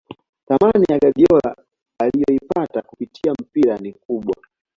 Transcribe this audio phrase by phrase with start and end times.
[0.47, 1.55] Thamani ya Guardiola
[1.99, 4.35] aliyoipata kupitia mpira ni kubwa